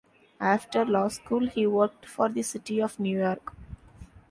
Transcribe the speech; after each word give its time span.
After 0.39 0.83
law 0.83 1.09
school, 1.09 1.45
he 1.47 1.67
worked 1.67 2.07
for 2.07 2.27
the 2.27 2.41
City 2.41 2.81
of 2.81 2.99
New 2.99 3.19
York. 3.19 3.53